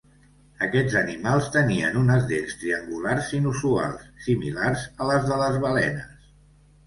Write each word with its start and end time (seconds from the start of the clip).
Aquests 0.67 0.93
animals 1.01 1.49
tenien 1.55 1.99
unes 2.03 2.23
dents 2.31 2.55
triangulars 2.61 3.29
inusuals 3.41 4.07
similars 4.29 4.87
a 5.05 5.11
les 5.11 5.27
de 5.33 5.37
les 5.43 5.61
balenes. 5.67 6.27